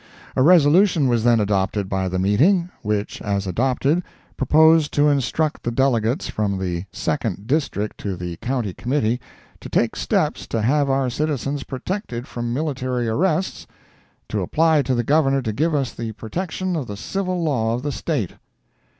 [0.35, 4.01] A resolution was then adopted by the meeting, which as adopted,
[4.35, 9.21] proposed to instruct the delegates from the Second District to the County Committee
[9.59, 13.67] to take steps to have our citizens protected from military arrests,
[14.29, 17.83] to apply to the Governor to give us the protection of the civil law of
[17.83, 18.31] the State.